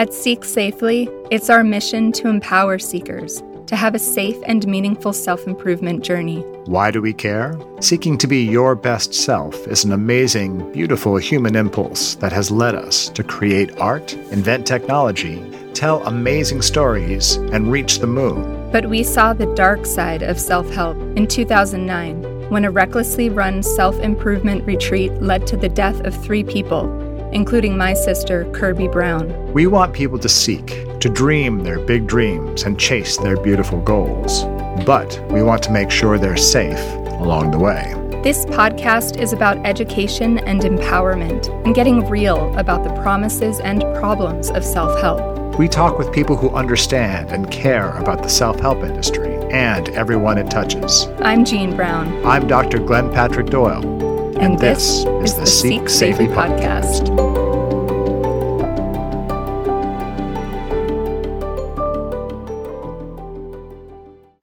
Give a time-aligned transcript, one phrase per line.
[0.00, 5.12] At Seek Safely, it's our mission to empower seekers to have a safe and meaningful
[5.12, 6.40] self improvement journey.
[6.64, 7.54] Why do we care?
[7.80, 12.74] Seeking to be your best self is an amazing, beautiful human impulse that has led
[12.74, 15.44] us to create art, invent technology,
[15.74, 18.70] tell amazing stories, and reach the moon.
[18.72, 23.62] But we saw the dark side of self help in 2009 when a recklessly run
[23.62, 26.86] self improvement retreat led to the death of three people,
[27.32, 29.52] including my sister, Kirby Brown.
[29.52, 34.44] We want people to seek, to dream their big dreams and chase their beautiful goals.
[34.84, 36.80] But we want to make sure they're safe
[37.20, 37.94] along the way.
[38.22, 44.50] This podcast is about education and empowerment and getting real about the promises and problems
[44.50, 45.58] of self help.
[45.58, 50.38] We talk with people who understand and care about the self help industry and everyone
[50.38, 51.06] it touches.
[51.20, 52.24] I'm Jean Brown.
[52.26, 52.78] I'm Dr.
[52.78, 54.09] Glenn Patrick Doyle.
[54.40, 57.08] And, this, is the Seek Safely podcast.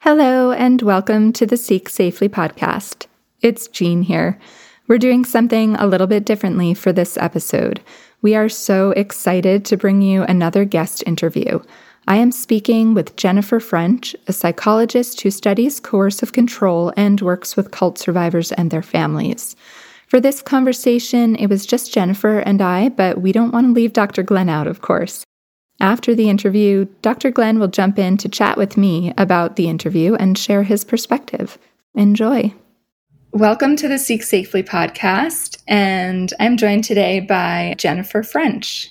[0.02, 3.08] Hello, and welcome to the Seek Safely podcast.
[3.42, 4.40] It's Jean here.
[4.88, 7.81] We're doing something a little bit differently for this episode.
[8.22, 11.59] We are so excited to bring you another guest interview.
[12.09, 17.72] I am speaking with Jennifer French, a psychologist who studies coercive control and works with
[17.72, 19.58] cult survivors and their families.
[20.08, 23.91] For this conversation, it was just Jennifer and I, but we don't want to leave
[23.91, 24.23] Dr.
[24.23, 25.25] Glenn out, of course.
[25.81, 27.30] After the interview, Dr.
[27.30, 31.58] Glenn will jump in to chat with me about the interview and share his perspective.
[31.94, 32.53] Enjoy.
[33.33, 35.61] Welcome to the Seek Safely podcast.
[35.67, 38.89] And I'm joined today by Jennifer French.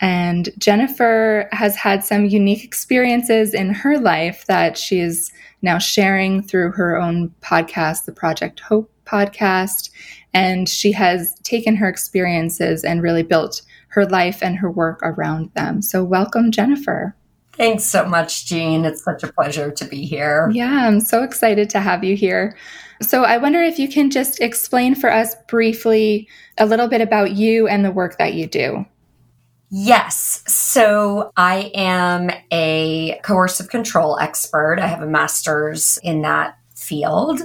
[0.00, 5.30] And Jennifer has had some unique experiences in her life that she is
[5.62, 9.90] now sharing through her own podcast, the Project Hope podcast.
[10.36, 15.50] And she has taken her experiences and really built her life and her work around
[15.54, 15.82] them.
[15.82, 17.16] So, welcome, Jennifer.
[17.54, 18.84] Thanks so much, Jean.
[18.84, 20.50] It's such a pleasure to be here.
[20.52, 22.56] Yeah, I'm so excited to have you here.
[23.00, 26.28] So, I wonder if you can just explain for us briefly
[26.58, 28.84] a little bit about you and the work that you do.
[29.70, 30.42] Yes.
[30.46, 34.78] So I am a coercive control expert.
[34.80, 37.40] I have a master's in that field.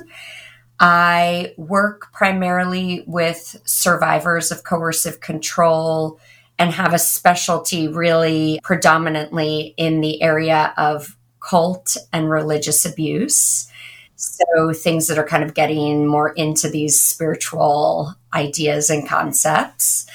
[0.81, 6.19] I work primarily with survivors of coercive control
[6.57, 13.67] and have a specialty really predominantly in the area of cult and religious abuse.
[14.15, 20.07] So, things that are kind of getting more into these spiritual ideas and concepts.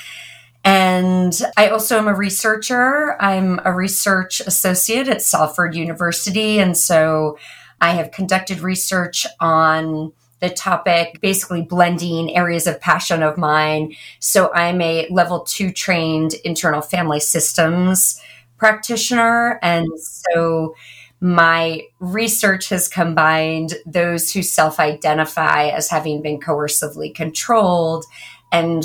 [0.65, 3.21] And I also am a researcher.
[3.23, 6.59] I'm a research associate at Salford University.
[6.59, 7.39] And so
[7.81, 13.95] I have conducted research on the topic, basically blending areas of passion of mine.
[14.21, 18.21] So I'm a level two trained internal family systems
[18.59, 19.59] practitioner.
[19.63, 20.75] And so
[21.21, 28.05] my research has combined those who self identify as having been coercively controlled
[28.53, 28.85] and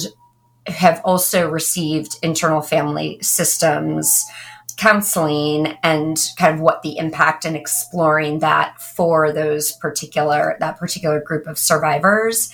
[0.67, 4.23] have also received internal family systems
[4.81, 11.21] counseling and kind of what the impact and exploring that for those particular that particular
[11.21, 12.51] group of survivors.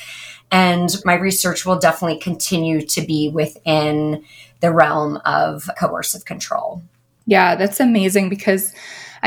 [0.51, 4.25] And my research will definitely continue to be within
[4.59, 6.83] the realm of coercive control.
[7.27, 8.73] Yeah that's amazing because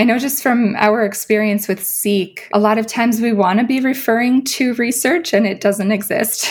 [0.00, 3.66] I know just from our experience with Seek, a lot of times we want to
[3.66, 6.50] be referring to research and it doesn't exist.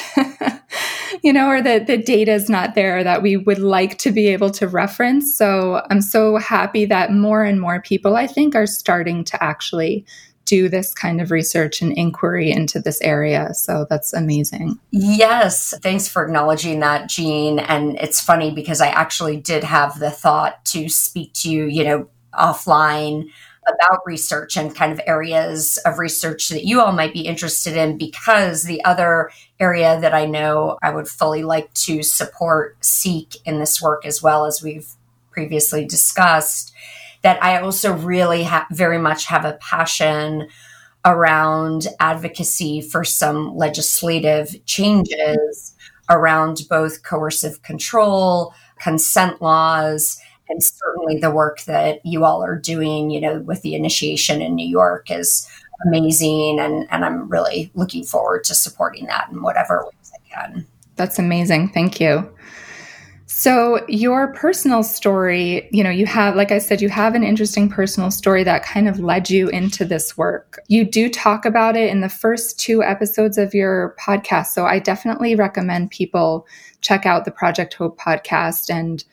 [1.23, 4.27] you know, or that the data is not there that we would like to be
[4.27, 5.35] able to reference.
[5.35, 10.05] So I'm so happy that more and more people, I think, are starting to actually
[10.45, 13.55] do this kind of research and inquiry into this area.
[13.55, 14.77] So that's amazing.
[14.91, 15.73] Yes.
[15.81, 17.57] Thanks for acknowledging that, Jean.
[17.57, 21.83] And it's funny because I actually did have the thought to speak to you, you
[21.83, 22.07] know,
[22.39, 23.29] offline
[23.67, 27.97] about research and kind of areas of research that you all might be interested in
[27.97, 29.29] because the other
[29.59, 34.23] area that I know I would fully like to support Seek in this work as
[34.23, 34.89] well as we've
[35.31, 36.73] previously discussed
[37.21, 40.47] that I also really ha- very much have a passion
[41.05, 45.75] around advocacy for some legislative changes
[46.09, 50.19] around both coercive control, consent laws,
[50.49, 54.55] and certainly the work that you all are doing, you know, with the initiation in
[54.55, 55.47] New York is
[55.85, 56.59] amazing.
[56.59, 60.67] And, and I'm really looking forward to supporting that in whatever ways I can.
[60.95, 61.69] That's amazing.
[61.69, 62.29] Thank you.
[63.31, 67.69] So, your personal story, you know, you have, like I said, you have an interesting
[67.69, 70.59] personal story that kind of led you into this work.
[70.67, 74.47] You do talk about it in the first two episodes of your podcast.
[74.47, 76.47] So, I definitely recommend people
[76.81, 79.05] check out the Project Hope podcast and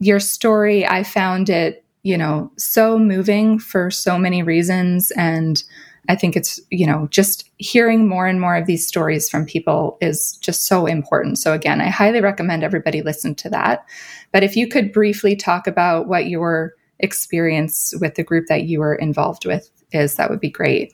[0.00, 5.10] your story, I found it, you know, so moving for so many reasons.
[5.12, 5.62] And
[6.08, 9.96] I think it's, you know, just hearing more and more of these stories from people
[10.00, 11.38] is just so important.
[11.38, 13.86] So, again, I highly recommend everybody listen to that.
[14.30, 18.80] But if you could briefly talk about what your experience with the group that you
[18.80, 20.92] were involved with is, that would be great.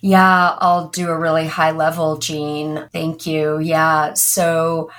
[0.00, 2.88] Yeah, I'll do a really high level, Jean.
[2.92, 3.60] Thank you.
[3.60, 4.14] Yeah.
[4.14, 4.90] So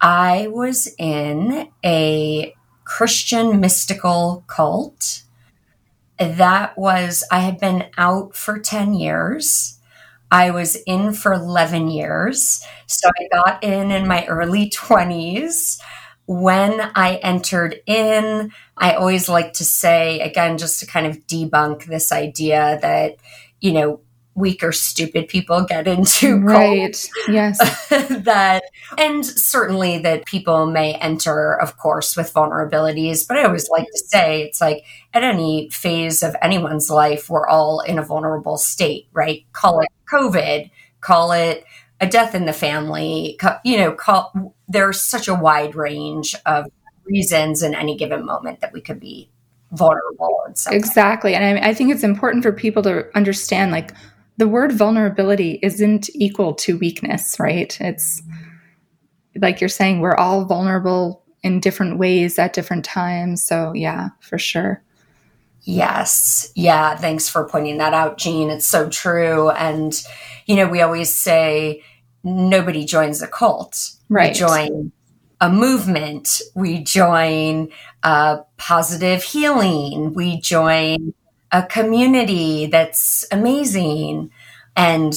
[0.00, 2.54] I was in a
[2.88, 5.22] Christian mystical cult.
[6.18, 9.78] That was, I had been out for 10 years.
[10.30, 12.64] I was in for 11 years.
[12.86, 15.78] So I got in in my early 20s.
[16.26, 21.84] When I entered in, I always like to say, again, just to kind of debunk
[21.84, 23.16] this idea that,
[23.60, 24.00] you know,
[24.38, 27.08] weak or stupid people get into right.
[27.28, 27.58] yes.
[27.88, 28.62] that
[28.96, 33.98] and certainly that people may enter of course with vulnerabilities but i always like to
[34.06, 39.08] say it's like at any phase of anyone's life we're all in a vulnerable state
[39.12, 39.44] right?
[39.52, 40.70] Call it covid
[41.00, 41.64] call it
[42.00, 46.66] a death in the family you know call there's such a wide range of
[47.04, 49.30] reasons in any given moment that we could be
[49.72, 50.38] vulnerable
[50.70, 53.92] exactly and I, I think it's important for people to understand like
[54.38, 57.76] the word vulnerability isn't equal to weakness, right?
[57.80, 58.22] It's
[59.36, 63.42] like you're saying, we're all vulnerable in different ways at different times.
[63.42, 64.82] So, yeah, for sure.
[65.62, 66.50] Yes.
[66.54, 66.96] Yeah.
[66.96, 68.48] Thanks for pointing that out, Jean.
[68.48, 69.50] It's so true.
[69.50, 69.92] And,
[70.46, 71.82] you know, we always say
[72.24, 73.92] nobody joins a cult.
[74.08, 74.32] Right.
[74.32, 74.92] We join
[75.40, 76.40] a movement.
[76.54, 77.68] We join
[78.02, 80.14] a positive healing.
[80.14, 81.12] We join
[81.52, 84.30] a community that's amazing.
[84.76, 85.14] And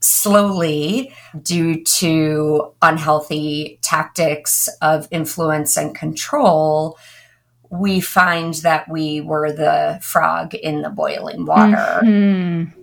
[0.00, 6.98] slowly, due to unhealthy tactics of influence and control,
[7.70, 12.00] we find that we were the frog in the boiling water.
[12.02, 12.79] Mm-hmm.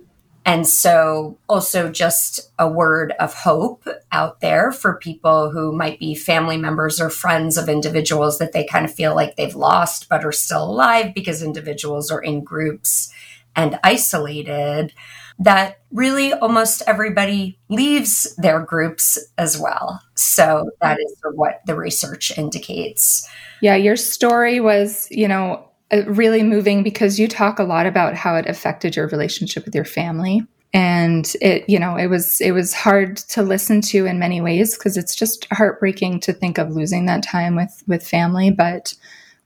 [0.48, 6.14] And so, also, just a word of hope out there for people who might be
[6.14, 10.24] family members or friends of individuals that they kind of feel like they've lost but
[10.24, 13.12] are still alive because individuals are in groups
[13.54, 14.94] and isolated.
[15.38, 20.00] That really almost everybody leaves their groups as well.
[20.14, 23.28] So, that is what the research indicates.
[23.60, 28.14] Yeah, your story was, you know, Uh, really moving because you talk a lot about
[28.14, 30.42] how it affected your relationship with your family.
[30.74, 34.76] And it you know it was it was hard to listen to in many ways
[34.76, 38.50] because it's just heartbreaking to think of losing that time with with family.
[38.50, 38.94] But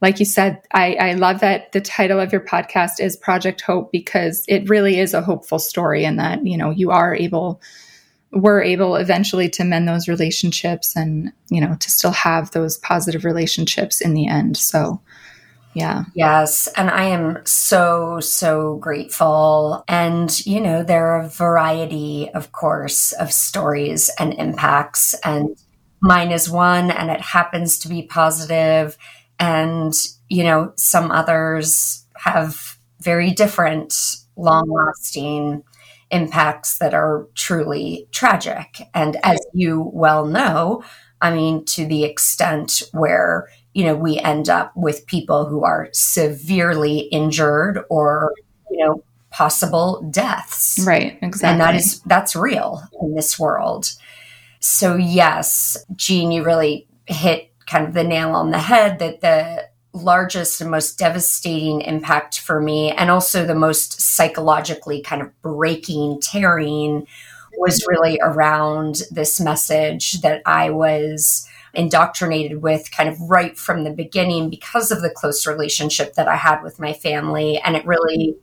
[0.01, 3.93] like you said I, I love that the title of your podcast is project hope
[3.93, 7.61] because it really is a hopeful story and that you know you are able
[8.33, 13.23] were able eventually to mend those relationships and you know to still have those positive
[13.23, 14.57] relationships in the end.
[14.57, 14.99] So
[15.73, 16.03] yeah.
[16.13, 16.67] Yes.
[16.75, 19.83] And I am so, so grateful.
[19.87, 25.13] And, you know, there are a variety, of course, of stories and impacts.
[25.25, 25.57] And
[26.01, 28.97] mine is one, and it happens to be positive.
[29.39, 29.93] And,
[30.29, 33.95] you know, some others have very different,
[34.35, 35.63] long lasting
[36.11, 38.83] impacts that are truly tragic.
[38.93, 40.83] And as you well know,
[41.21, 45.89] I mean, to the extent where you know, we end up with people who are
[45.93, 48.33] severely injured or,
[48.69, 50.79] you know, possible deaths.
[50.85, 51.49] Right, exactly.
[51.49, 53.91] And that is that's real in this world.
[54.59, 59.67] So yes, Jean, you really hit kind of the nail on the head that the
[59.93, 66.19] largest and most devastating impact for me and also the most psychologically kind of breaking
[66.21, 67.05] tearing
[67.57, 73.91] was really around this message that I was indoctrinated with kind of right from the
[73.91, 77.57] beginning because of the close relationship that I had with my family.
[77.59, 78.35] And it really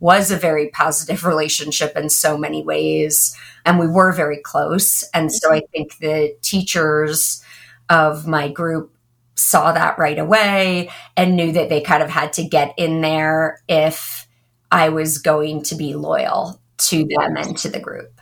[0.00, 3.36] was a very positive relationship in so many ways.
[3.64, 5.04] And we were very close.
[5.12, 7.42] And so I think the teachers
[7.90, 8.94] of my group
[9.34, 13.60] saw that right away and knew that they kind of had to get in there
[13.68, 14.26] if
[14.70, 18.20] I was going to be loyal to them and to the group.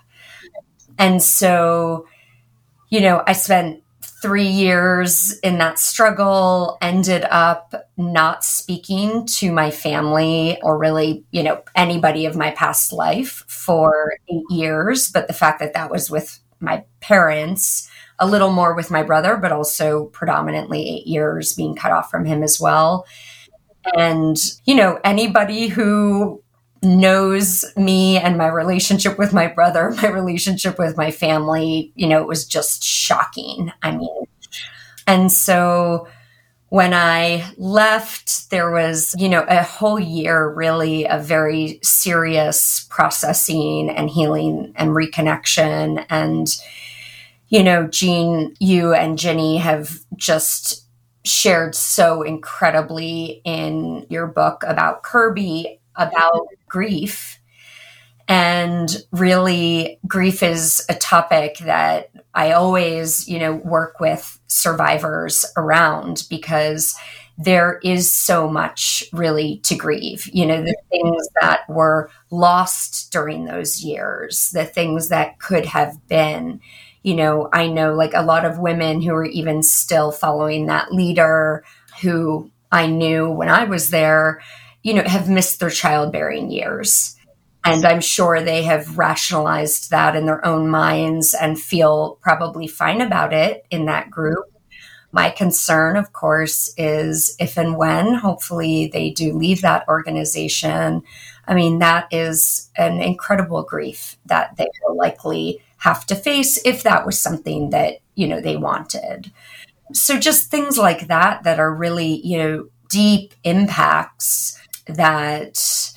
[0.99, 2.07] And so,
[2.91, 3.83] you know, I spent
[4.27, 11.45] three years in that struggle, ended up not speaking to my family or really, you
[11.45, 15.13] know, anybody of my past life for eight years.
[15.13, 19.37] But the fact that that was with my parents, a little more with my brother,
[19.37, 23.07] but also predominantly eight years being cut off from him as well.
[23.97, 26.43] And, you know, anybody who
[26.87, 32.23] knows me and my relationship with my brother, my relationship with my family, you know,
[32.23, 33.73] it was just shocking.
[33.83, 34.25] I mean,
[35.07, 36.09] and so
[36.69, 43.89] when I left, there was, you know, a whole year really of very serious processing
[43.91, 46.05] and healing and reconnection.
[46.11, 46.49] And,
[47.49, 50.85] you know, Jean, you and Ginny have just
[51.25, 57.39] shared so incredibly in your book about Kirby about grief.
[58.29, 66.25] And really, grief is a topic that I always, you know, work with survivors around
[66.29, 66.97] because
[67.39, 70.29] there is so much really to grieve.
[70.33, 75.95] You know, the things that were lost during those years, the things that could have
[76.09, 76.61] been.
[77.03, 80.93] You know, I know like a lot of women who are even still following that
[80.93, 81.65] leader
[82.01, 84.43] who I knew when I was there,
[84.87, 87.17] you know, have missed their childbearing years
[87.65, 93.01] and I'm sure they have rationalized that in their own minds and feel probably fine
[93.01, 94.45] about it in that group.
[95.11, 101.03] My concern, of course, is if and when hopefully they do leave that organization.
[101.49, 106.85] I mean, that is an incredible grief that they will likely have to face if
[106.85, 109.33] that was something that, you know, they wanted.
[109.93, 115.93] So just things like that that are really, you know, deep impacts that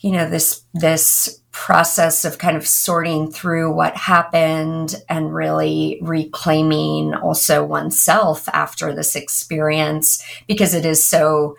[0.00, 7.14] you know this this process of kind of sorting through what happened and really reclaiming
[7.14, 11.56] also oneself after this experience because it is so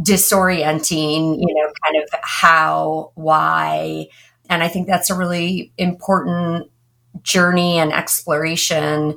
[0.00, 4.06] disorienting you know kind of how why.
[4.48, 6.70] And i think that's a really important
[7.22, 9.16] journey and exploration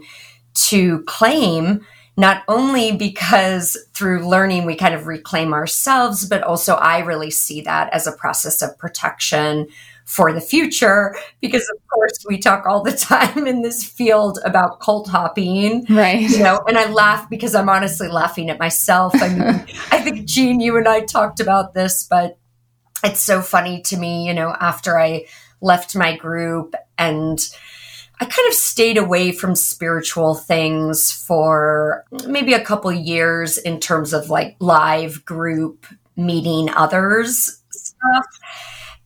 [0.53, 1.85] to claim
[2.17, 7.62] not only because through learning we kind of reclaim ourselves, but also I really see
[7.62, 9.67] that as a process of protection
[10.05, 14.79] for the future because of course we talk all the time in this field about
[14.79, 16.29] cult hopping right.
[16.29, 19.13] you know and i laugh because i'm honestly laughing at myself.
[19.15, 19.41] I mean
[19.91, 22.38] i think jean you and i talked about this but
[23.03, 25.25] it's so funny to me you know after i
[25.60, 27.39] left my group and
[28.19, 34.13] I kind of stayed away from spiritual things for maybe a couple years in terms
[34.13, 38.25] of like live group meeting others stuff.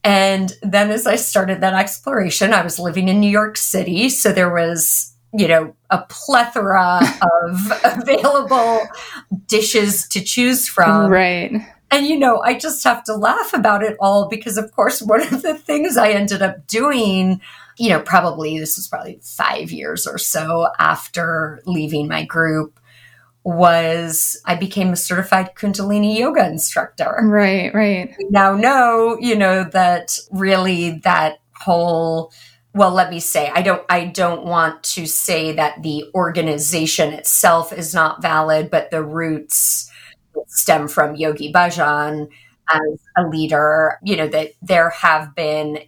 [0.03, 4.09] And then as I started that exploration, I was living in New York City.
[4.09, 7.01] So there was, you know, a plethora
[7.43, 8.81] of available
[9.47, 11.11] dishes to choose from.
[11.11, 11.51] Right.
[11.91, 15.21] And, you know, I just have to laugh about it all because, of course, one
[15.21, 17.41] of the things I ended up doing
[17.79, 22.77] you know, probably this was probably five years or so after leaving my group
[23.45, 27.19] was I became a certified Kundalini yoga instructor.
[27.23, 28.13] Right, right.
[28.17, 32.33] We now know, you know, that really that whole
[32.73, 37.73] well let me say i don't i don't want to say that the organization itself
[37.73, 39.91] is not valid but the roots
[40.47, 42.29] stem from yogi bhajan
[42.69, 45.79] as a leader you know that there have been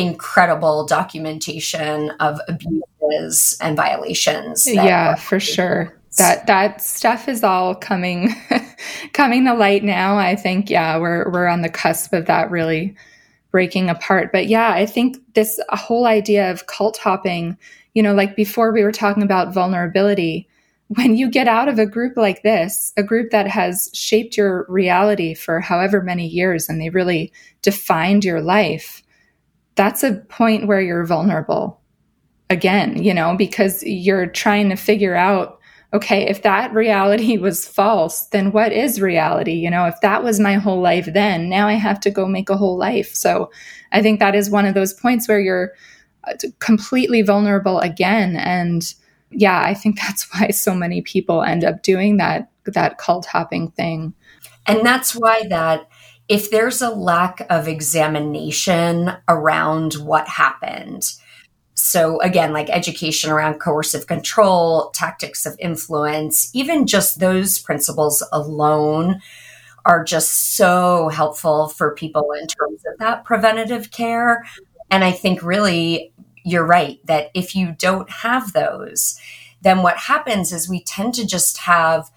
[0.00, 4.66] incredible documentation of abuses and violations.
[4.66, 5.96] Yeah, for sure.
[6.18, 8.34] That that stuff is all coming
[9.12, 10.18] coming to light now.
[10.18, 12.96] I think yeah, we're we're on the cusp of that really
[13.50, 14.32] breaking apart.
[14.32, 17.56] But yeah, I think this whole idea of cult hopping,
[17.94, 20.48] you know, like before we were talking about vulnerability,
[20.88, 24.66] when you get out of a group like this, a group that has shaped your
[24.68, 29.02] reality for however many years and they really defined your life,
[29.80, 31.80] that's a point where you're vulnerable
[32.50, 35.58] again, you know, because you're trying to figure out
[35.94, 39.54] okay, if that reality was false, then what is reality?
[39.54, 42.50] You know, if that was my whole life then, now I have to go make
[42.50, 43.14] a whole life.
[43.14, 43.50] So
[43.90, 45.72] I think that is one of those points where you're
[46.24, 48.36] uh, completely vulnerable again.
[48.36, 48.94] And
[49.30, 53.70] yeah, I think that's why so many people end up doing that, that cult hopping
[53.70, 54.12] thing.
[54.66, 55.88] And that's why that
[56.30, 61.12] if there's a lack of examination around what happened,
[61.74, 69.20] so again, like education around coercive control, tactics of influence, even just those principles alone
[69.84, 74.46] are just so helpful for people in terms of that preventative care.
[74.88, 76.12] And I think really
[76.44, 79.18] you're right that if you don't have those,
[79.62, 82.08] then what happens is we tend to just have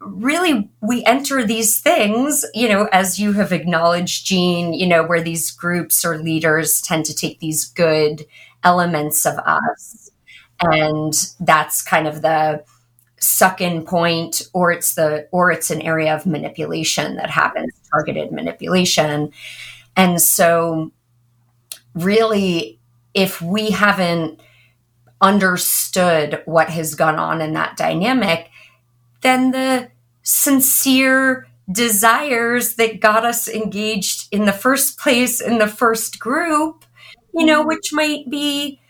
[0.00, 5.22] really we enter these things, you know, as you have acknowledged, Jean, you know, where
[5.22, 8.26] these groups or leaders tend to take these good
[8.62, 10.10] elements of us.
[10.60, 12.64] And that's kind of the
[13.24, 18.30] suck in point or it's the or it's an area of manipulation that happens targeted
[18.30, 19.30] manipulation
[19.96, 20.92] and so
[21.94, 22.78] really
[23.14, 24.40] if we haven't
[25.22, 28.50] understood what has gone on in that dynamic
[29.24, 29.90] then the
[30.22, 36.84] sincere desires that got us engaged in the first place in the first group,
[37.34, 37.68] you know, mm-hmm.
[37.68, 38.80] which might be,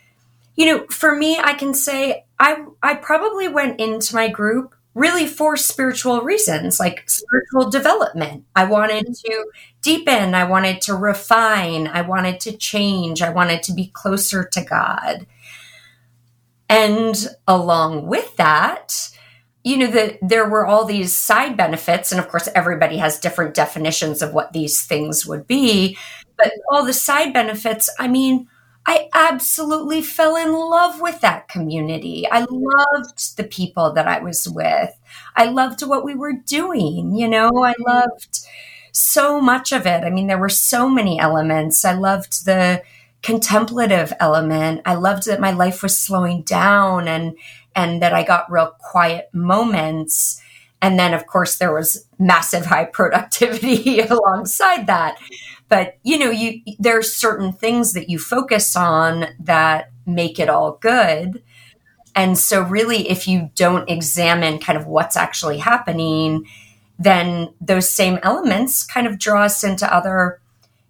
[0.55, 5.27] you know, for me, I can say I, I probably went into my group really
[5.27, 8.45] for spiritual reasons, like spiritual development.
[8.55, 9.45] I wanted to
[9.81, 14.61] deepen, I wanted to refine, I wanted to change, I wanted to be closer to
[14.63, 15.27] God.
[16.69, 19.14] And along with that,
[19.65, 23.53] you know that there were all these side benefits and of course everybody has different
[23.53, 25.97] definitions of what these things would be
[26.37, 28.47] but all the side benefits i mean
[28.87, 32.27] I absolutely fell in love with that community.
[32.31, 34.91] I loved the people that I was with.
[35.35, 37.15] I loved what we were doing.
[37.15, 38.45] You know, I loved
[38.91, 40.03] so much of it.
[40.03, 41.83] I mean, there were so many elements.
[41.83, 42.83] I loved the
[43.23, 44.81] contemplative element.
[44.85, 47.35] I loved that my life was slowing down and,
[47.75, 50.41] and that I got real quiet moments.
[50.81, 55.17] And then, of course, there was massive high productivity alongside that.
[55.67, 60.77] But you know you there's certain things that you focus on that make it all
[60.79, 61.41] good.
[62.13, 66.45] And so really if you don't examine kind of what's actually happening
[66.97, 70.39] then those same elements kind of draw us into other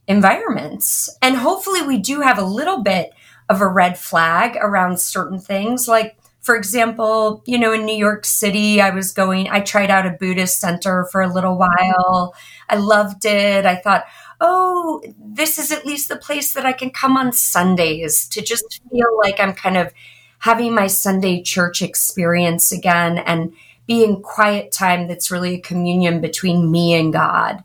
[0.08, 1.10] environments.
[1.22, 3.12] And hopefully we do have a little bit
[3.50, 8.24] of a red flag around certain things like for example, you know, in New York
[8.24, 12.36] City, I was going, I tried out a Buddhist center for a little while.
[12.70, 13.66] I loved it.
[13.66, 14.04] I thought,
[14.40, 18.80] oh, this is at least the place that I can come on Sundays to just
[18.92, 19.92] feel like I'm kind of
[20.38, 23.52] having my Sunday church experience again and
[23.88, 27.64] being quiet time that's really a communion between me and God.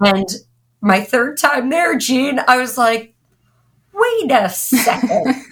[0.00, 0.26] And
[0.80, 3.14] my third time there, Jean, I was like,
[3.98, 5.26] wait a second.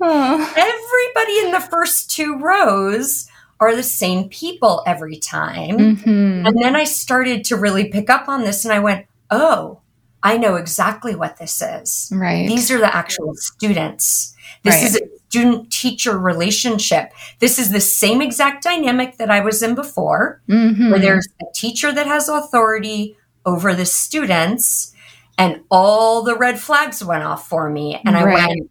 [0.00, 3.28] Everybody in the first two rows
[3.60, 5.78] are the same people every time.
[5.78, 6.46] Mm-hmm.
[6.46, 9.80] And then I started to really pick up on this and I went, oh,
[10.22, 12.10] I know exactly what this is.
[12.12, 12.48] Right.
[12.48, 14.34] These are the actual students.
[14.62, 14.84] This right.
[14.84, 17.12] is a student teacher relationship.
[17.40, 20.90] This is the same exact dynamic that I was in before, mm-hmm.
[20.90, 24.93] where there's a teacher that has authority over the students,
[25.38, 28.00] and all the red flags went off for me.
[28.04, 28.70] And I went,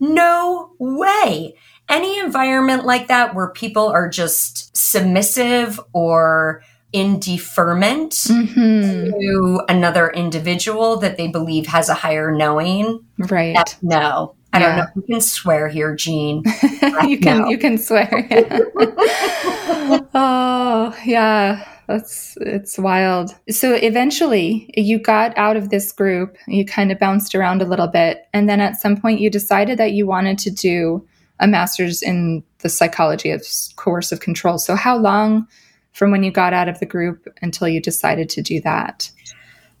[0.00, 1.54] no way.
[1.88, 6.62] Any environment like that where people are just submissive or
[6.92, 9.10] in deferment mm-hmm.
[9.10, 13.04] to another individual that they believe has a higher knowing.
[13.18, 13.54] Right.
[13.54, 14.34] That, no.
[14.52, 14.66] I yeah.
[14.66, 16.42] don't know you can swear here, Jean.
[17.08, 18.26] you can you can swear.
[18.30, 18.58] Yeah.
[20.14, 21.71] oh, yeah.
[21.92, 23.34] That's it's wild.
[23.50, 27.86] So eventually you got out of this group, you kind of bounced around a little
[27.86, 31.06] bit, and then at some point you decided that you wanted to do
[31.38, 33.44] a master's in the psychology of
[33.76, 34.56] coercive control.
[34.56, 35.46] So how long
[35.92, 39.10] from when you got out of the group until you decided to do that?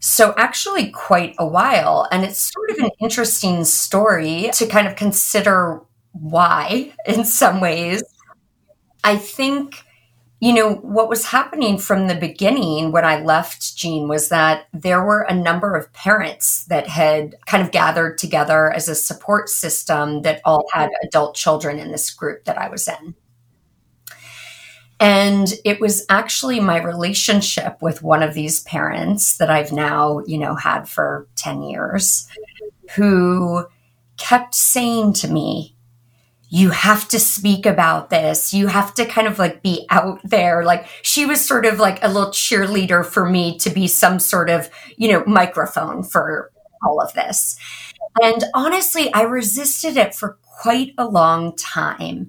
[0.00, 2.08] So, actually, quite a while.
[2.10, 8.02] And it's sort of an interesting story to kind of consider why in some ways.
[9.04, 9.82] I think,
[10.42, 15.04] you know, what was happening from the beginning when I left Jean was that there
[15.04, 20.22] were a number of parents that had kind of gathered together as a support system
[20.22, 23.14] that all had adult children in this group that I was in.
[24.98, 30.38] And it was actually my relationship with one of these parents that I've now, you
[30.38, 32.26] know, had for 10 years
[32.96, 33.64] who
[34.16, 35.71] kept saying to me,
[36.54, 38.52] you have to speak about this.
[38.52, 40.66] You have to kind of like be out there.
[40.66, 44.50] Like she was sort of like a little cheerleader for me to be some sort
[44.50, 46.52] of, you know, microphone for
[46.84, 47.56] all of this.
[48.20, 52.28] And honestly, I resisted it for quite a long time.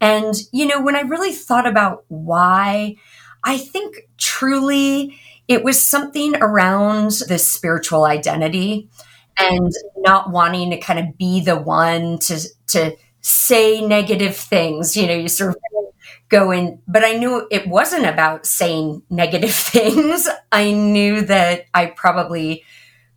[0.00, 2.94] And, you know, when I really thought about why,
[3.42, 8.88] I think truly it was something around the spiritual identity
[9.36, 14.96] and not wanting to kind of be the one to, to say negative things.
[14.96, 15.56] You know, you sort of
[16.28, 20.28] go in, but I knew it wasn't about saying negative things.
[20.52, 22.64] I knew that I probably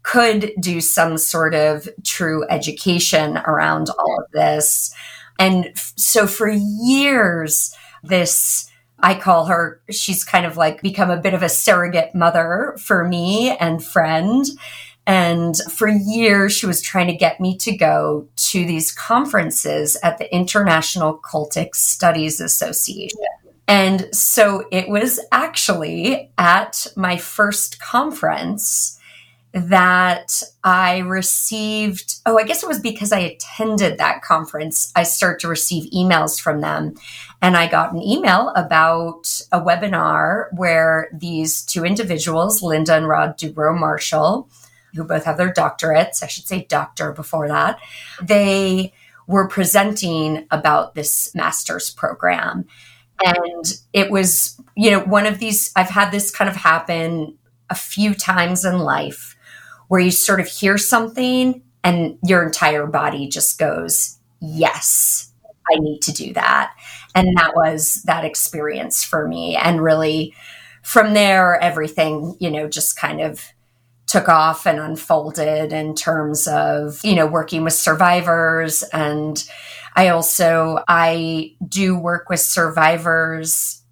[0.04, 4.94] could do some sort of true education around all of this.
[5.38, 11.34] And so for years, this, I call her, she's kind of like become a bit
[11.34, 14.46] of a surrogate mother for me and friend.
[15.08, 20.18] And for years, she was trying to get me to go to these conferences at
[20.18, 23.18] the International Cultic Studies Association.
[23.70, 29.00] And so it was actually at my first conference
[29.54, 32.16] that I received.
[32.26, 34.92] Oh, I guess it was because I attended that conference.
[34.94, 36.96] I started to receive emails from them.
[37.42, 43.38] And I got an email about a webinar where these two individuals, Linda and Rod
[43.38, 44.50] Dubrow Marshall,
[44.98, 47.80] who both have their doctorates, I should say doctor before that,
[48.22, 48.94] they
[49.28, 52.66] were presenting about this master's program.
[53.24, 57.38] And it was, you know, one of these, I've had this kind of happen
[57.70, 59.36] a few times in life
[59.88, 65.34] where you sort of hear something and your entire body just goes, Yes,
[65.72, 66.74] I need to do that.
[67.16, 69.56] And that was that experience for me.
[69.56, 70.36] And really,
[70.84, 73.44] from there, everything, you know, just kind of
[74.08, 78.82] took off and unfolded in terms of, you know, working with survivors.
[78.94, 79.48] And
[79.96, 83.84] I also, I do work with survivors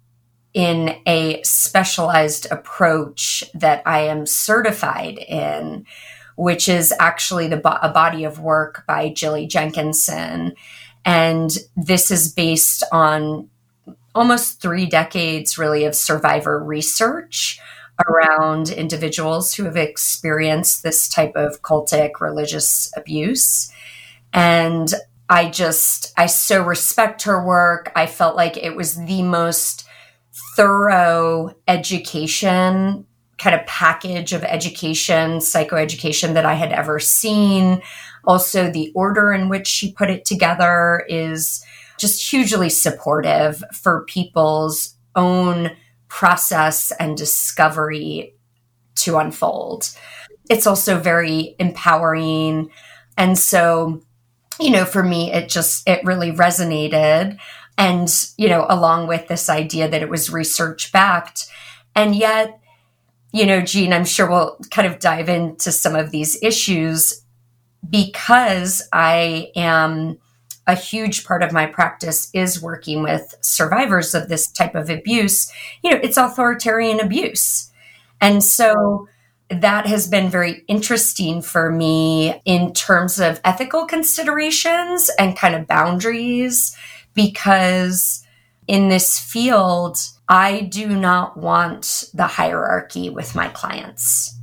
[0.54, 5.84] in a specialized approach that I am certified in,
[6.36, 10.54] which is actually the a body of work by Gillie Jenkinson.
[11.04, 13.50] And this is based on
[14.14, 17.60] almost three decades, really, of survivor research
[18.06, 23.70] around individuals who have experienced this type of cultic religious abuse.
[24.32, 24.92] And
[25.28, 27.90] I just, I so respect her work.
[27.96, 29.88] I felt like it was the most
[30.56, 33.06] thorough education
[33.38, 37.82] kind of package of education, psychoeducation that I had ever seen.
[38.24, 41.64] Also, the order in which she put it together is
[41.98, 45.70] just hugely supportive for people's own
[46.16, 48.34] process and discovery
[48.94, 49.90] to unfold.
[50.48, 52.70] It's also very empowering.
[53.18, 54.00] And so,
[54.58, 57.38] you know, for me, it just, it really resonated.
[57.76, 61.48] And, you know, along with this idea that it was research backed.
[61.94, 62.60] And yet,
[63.34, 67.22] you know, Jean, I'm sure we'll kind of dive into some of these issues
[67.90, 70.16] because I am
[70.66, 75.52] a huge part of my practice is working with survivors of this type of abuse.
[75.82, 77.70] You know, it's authoritarian abuse.
[78.20, 79.08] And so
[79.48, 85.68] that has been very interesting for me in terms of ethical considerations and kind of
[85.68, 86.76] boundaries
[87.14, 88.24] because
[88.66, 89.98] in this field,
[90.28, 94.35] I do not want the hierarchy with my clients.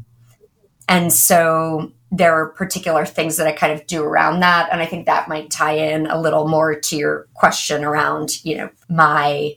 [0.89, 4.69] And so there are particular things that I kind of do around that.
[4.71, 8.55] And I think that might tie in a little more to your question around, you
[8.55, 9.55] know, my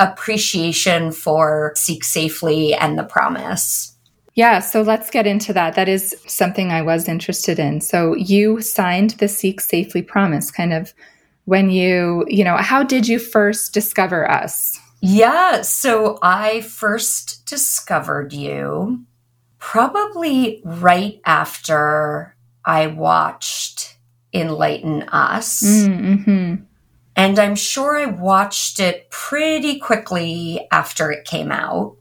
[0.00, 3.94] appreciation for Seek Safely and the promise.
[4.34, 5.74] Yeah, so let's get into that.
[5.74, 7.80] That is something I was interested in.
[7.80, 10.94] So you signed the Seek Safely promise kind of
[11.44, 14.78] when you, you know, how did you first discover us?
[15.00, 19.04] Yeah, so I first discovered you
[19.58, 23.96] probably right after I watched
[24.32, 25.62] Enlighten Us.
[25.62, 26.64] Mm-hmm.
[27.16, 31.96] And I'm sure I watched it pretty quickly after it came out.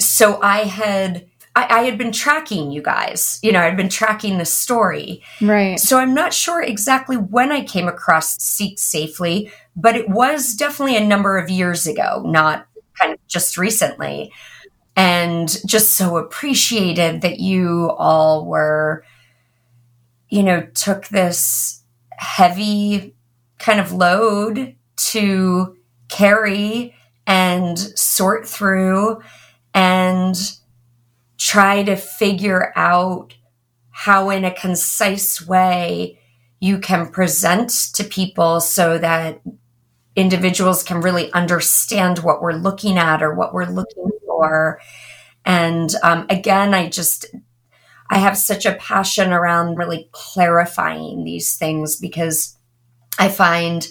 [0.00, 3.38] So I had I, I, had been tracking you guys.
[3.42, 5.22] You know, I'd been tracking the story.
[5.40, 5.78] Right.
[5.78, 10.96] So I'm not sure exactly when I came across Seek Safely, but it was definitely
[10.96, 12.66] a number of years ago, not
[13.00, 14.32] kind of just recently.
[14.96, 19.04] And just so appreciated that you all were,
[20.28, 23.14] you know, took this heavy
[23.58, 25.76] kind of load to
[26.08, 26.94] carry
[27.26, 29.20] and sort through
[29.72, 30.36] and
[31.38, 33.34] try to figure out
[33.90, 36.18] how, in a concise way,
[36.60, 39.40] you can present to people so that
[40.16, 44.13] individuals can really understand what we're looking at or what we're looking
[45.44, 47.26] And um, again, I just,
[48.10, 52.56] I have such a passion around really clarifying these things because
[53.18, 53.86] I find,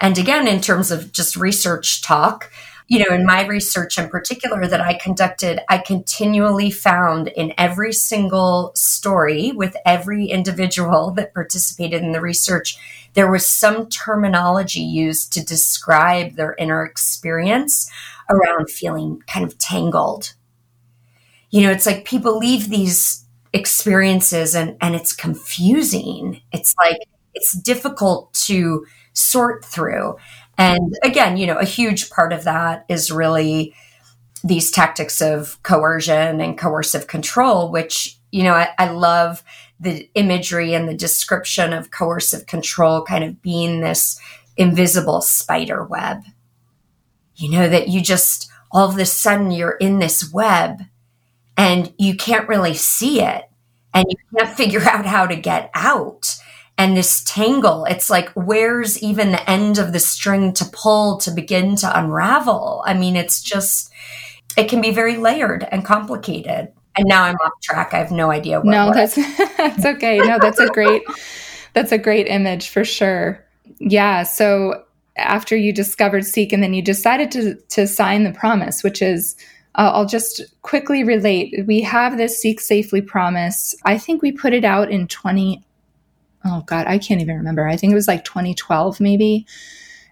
[0.00, 2.50] and again, in terms of just research talk,
[2.88, 7.92] you know, in my research in particular that I conducted, I continually found in every
[7.92, 12.78] single story with every individual that participated in the research,
[13.14, 17.90] there was some terminology used to describe their inner experience
[18.30, 20.34] around feeling kind of tangled.
[21.50, 26.42] You know, it's like people leave these experiences and, and it's confusing.
[26.52, 26.98] It's like,
[27.34, 30.16] it's difficult to sort through.
[30.58, 33.74] And again, you know, a huge part of that is really
[34.44, 39.42] these tactics of coercion and coercive control, which, you know, I, I love
[39.80, 44.20] the imagery and the description of coercive control kind of being this
[44.56, 46.22] invisible spider web.
[47.38, 50.82] You know, that you just all of a sudden you're in this web
[51.56, 53.44] and you can't really see it.
[53.94, 56.36] and you can't figure out how to get out.
[56.76, 61.32] And this tangle, it's like, where's even the end of the string to pull to
[61.32, 62.82] begin to unravel?
[62.86, 63.90] I mean, it's just,
[64.56, 66.72] it can be very layered and complicated.
[66.96, 67.94] And now I'm off track.
[67.94, 68.70] I have no idea what.
[68.70, 69.14] No, that's
[69.56, 70.18] that's okay.
[70.18, 71.02] No, that's a great
[71.72, 73.44] that's a great image for sure.
[73.78, 74.24] Yeah.
[74.24, 74.84] So
[75.18, 79.36] after you discovered Seek and then you decided to to sign the promise, which is
[79.74, 81.66] uh, I'll just quickly relate.
[81.66, 83.74] We have this Seek Safely promise.
[83.84, 85.62] I think we put it out in 20
[86.44, 87.66] oh god, I can't even remember.
[87.66, 89.46] I think it was like 2012 maybe.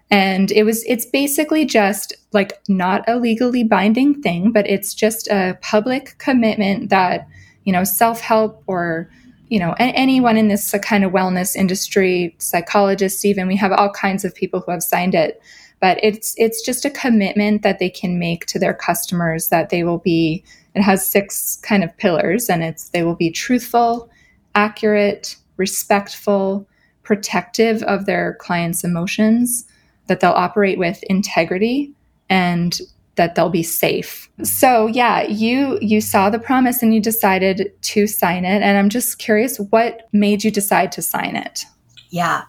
[0.09, 5.27] And it was it's basically just like not a legally binding thing, but it's just
[5.27, 7.27] a public commitment that,
[7.65, 9.09] you know, self-help or
[9.49, 14.25] you know, anyone in this kind of wellness industry, psychologists even, we have all kinds
[14.25, 15.41] of people who have signed it.
[15.79, 19.83] But it's it's just a commitment that they can make to their customers that they
[19.83, 24.09] will be it has six kind of pillars and it's they will be truthful,
[24.55, 26.67] accurate, respectful,
[27.03, 29.65] protective of their clients' emotions,
[30.07, 31.93] that they'll operate with integrity
[32.29, 32.81] and
[33.17, 34.29] that they'll be safe.
[34.43, 38.89] So yeah, you you saw the promise and you decided to sign it and I'm
[38.89, 41.65] just curious what made you decide to sign it?
[42.09, 42.43] Yeah.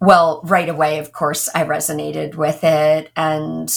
[0.00, 3.70] Well, right away of course I resonated with it and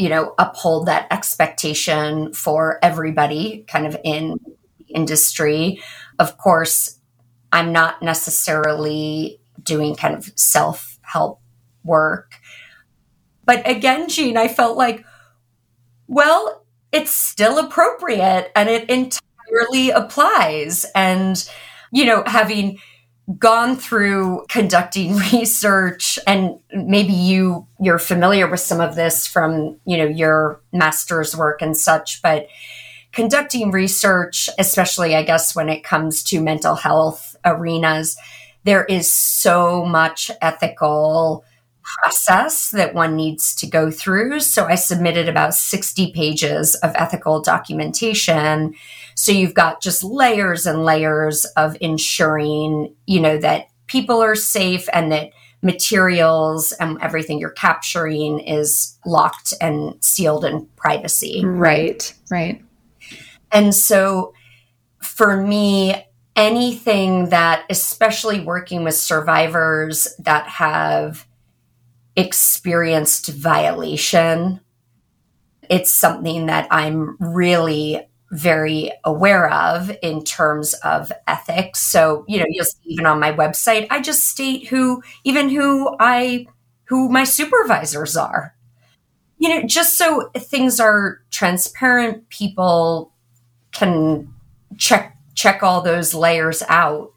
[0.00, 4.38] you know, uphold that expectation for everybody kind of in
[4.88, 5.78] industry.
[6.18, 6.98] Of course,
[7.52, 11.42] I'm not necessarily doing kind of self-help
[11.84, 12.32] work.
[13.44, 15.04] But again, Jean, I felt like
[16.10, 20.84] well, it's still appropriate and it entirely applies.
[20.96, 21.48] And,
[21.92, 22.80] you know, having
[23.38, 29.96] gone through conducting research and maybe you you're familiar with some of this from you
[29.96, 32.48] know your master's work and such but
[33.12, 38.16] conducting research especially i guess when it comes to mental health arenas
[38.64, 41.44] there is so much ethical
[41.82, 44.40] process that one needs to go through.
[44.40, 48.74] So I submitted about 60 pages of ethical documentation.
[49.14, 54.88] So you've got just layers and layers of ensuring, you know, that people are safe
[54.92, 61.44] and that materials and everything you're capturing is locked and sealed in privacy.
[61.44, 62.62] Right, right.
[63.52, 64.32] And so
[65.02, 71.26] for me, anything that, especially working with survivors that have
[72.16, 74.60] experienced violation.
[75.68, 81.80] It's something that I'm really very aware of in terms of ethics.
[81.80, 85.96] So, you know, you'll see even on my website, I just state who, even who
[85.98, 86.46] I,
[86.84, 88.54] who my supervisors are.
[89.38, 93.12] You know, just so things are transparent, people
[93.72, 94.32] can
[94.76, 97.12] check check all those layers out.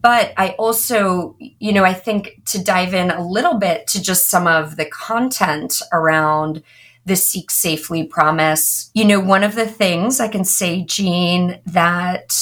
[0.00, 4.28] But I also, you know, I think to dive in a little bit to just
[4.28, 6.62] some of the content around
[7.06, 12.34] the Seek Safely promise, you know, one of the things I can say, Jean, that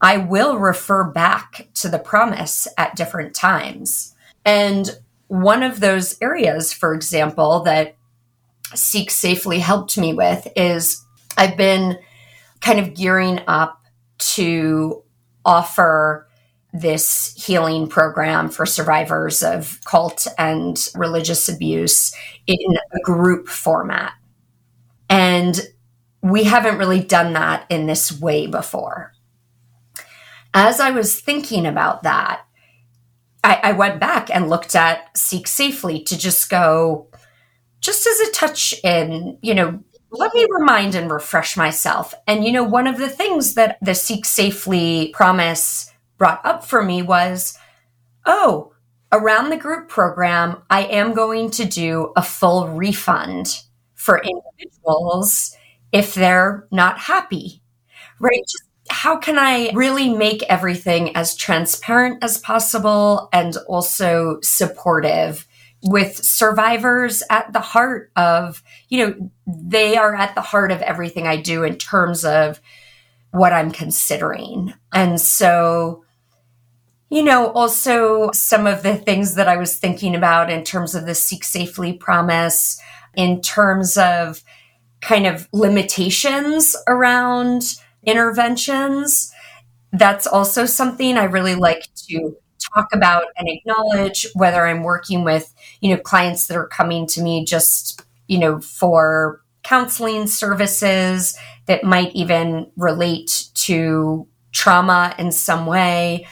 [0.00, 4.14] I will refer back to the promise at different times.
[4.44, 4.90] And
[5.28, 7.96] one of those areas, for example, that
[8.74, 11.04] Seek Safely helped me with is
[11.36, 11.98] I've been
[12.60, 13.82] kind of gearing up
[14.18, 15.02] to
[15.44, 16.28] offer
[16.74, 22.12] this healing program for survivors of cult and religious abuse
[22.48, 24.12] in a group format.
[25.08, 25.60] And
[26.20, 29.12] we haven't really done that in this way before.
[30.52, 32.44] As I was thinking about that,
[33.44, 37.08] I, I went back and looked at Seek Safely to just go,
[37.80, 42.14] just as a touch in, you know, let me remind and refresh myself.
[42.26, 45.92] And, you know, one of the things that the Seek Safely promise
[46.24, 47.58] brought up for me was
[48.24, 48.72] oh,
[49.12, 53.60] around the group program, I am going to do a full refund
[53.94, 55.54] for individuals
[55.92, 57.60] if they're not happy,
[58.20, 58.40] right?
[58.40, 65.46] Just how can I really make everything as transparent as possible and also supportive
[65.82, 71.26] with survivors at the heart of, you know, they are at the heart of everything
[71.26, 72.62] I do in terms of
[73.30, 74.72] what I'm considering.
[74.90, 76.03] And so
[77.14, 81.06] you know, also some of the things that I was thinking about in terms of
[81.06, 82.76] the Seek Safely promise,
[83.14, 84.42] in terms of
[85.00, 89.32] kind of limitations around interventions.
[89.92, 92.36] That's also something I really like to
[92.74, 97.22] talk about and acknowledge whether I'm working with, you know, clients that are coming to
[97.22, 105.66] me just, you know, for counseling services that might even relate to trauma in some
[105.66, 106.26] way,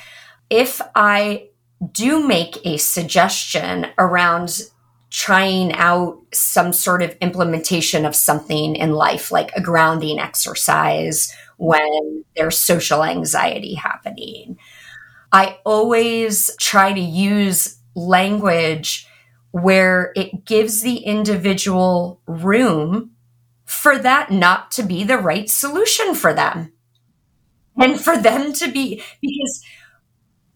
[0.52, 1.48] if I
[1.92, 4.60] do make a suggestion around
[5.08, 12.24] trying out some sort of implementation of something in life, like a grounding exercise when
[12.36, 14.58] there's social anxiety happening.
[15.32, 19.06] I always try to use language
[19.52, 23.12] where it gives the individual room
[23.64, 26.72] for that not to be the right solution for them.
[27.78, 29.62] And for them to be, because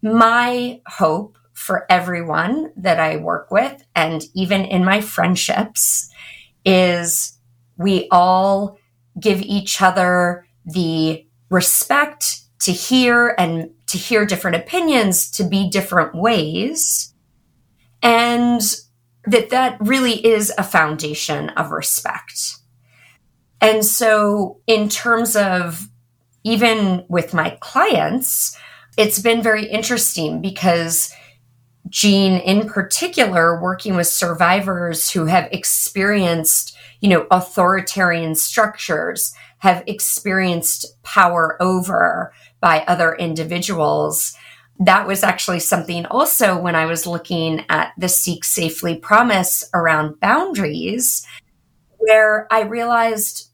[0.03, 6.11] my hope for everyone that I work with and even in my friendships
[6.65, 7.39] is
[7.79, 8.79] we all
[9.19, 16.15] give each other the respect to hear and to hear different opinions to be different
[16.15, 17.15] ways
[18.03, 18.61] and
[19.25, 22.57] that that really is a foundation of respect.
[23.61, 25.89] And so in terms of
[26.45, 28.57] even with my clients,
[28.97, 31.13] it's been very interesting because
[31.89, 41.01] Jean, in particular, working with survivors who have experienced, you know, authoritarian structures, have experienced
[41.03, 44.35] power over by other individuals.
[44.81, 50.21] That was actually something also when I was looking at the Seek Safely promise around
[50.21, 51.27] boundaries,
[51.99, 53.51] where I realized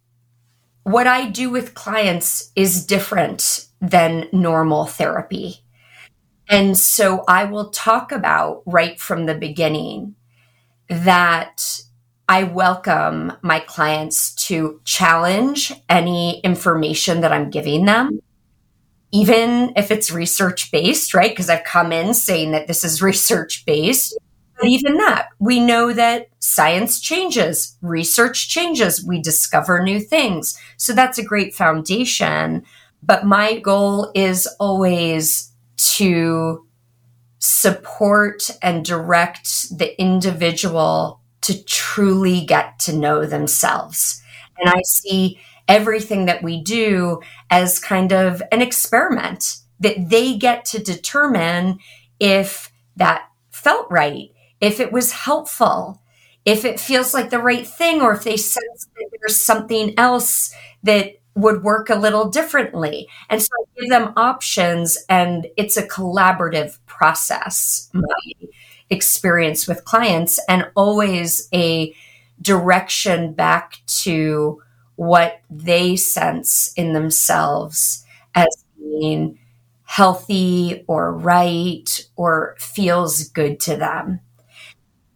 [0.84, 5.62] what I do with clients is different than normal therapy.
[6.48, 10.14] And so I will talk about right from the beginning
[10.88, 11.82] that
[12.28, 18.20] I welcome my clients to challenge any information that I'm giving them,
[19.10, 21.30] even if it's research based, right?
[21.30, 24.16] Because I've come in saying that this is research based.
[24.56, 30.56] But even that, we know that science changes, research changes, we discover new things.
[30.76, 32.62] So that's a great foundation.
[33.02, 35.52] But my goal is always
[35.96, 36.66] to
[37.38, 44.22] support and direct the individual to truly get to know themselves.
[44.58, 50.64] And I see everything that we do as kind of an experiment that they get
[50.66, 51.78] to determine
[52.20, 56.00] if that felt right, if it was helpful,
[56.44, 60.54] if it feels like the right thing, or if they sense that there's something else
[60.84, 63.08] that would work a little differently.
[63.30, 68.48] And so I give them options and it's a collaborative process, my
[68.90, 71.94] experience with clients, and always a
[72.40, 74.62] direction back to
[74.96, 79.38] what they sense in themselves as being
[79.84, 84.20] healthy or right or feels good to them